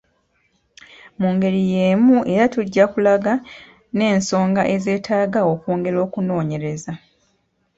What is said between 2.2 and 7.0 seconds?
era tujja kulaga n’ensonga ezeetaaga okwongera okunoonyereza.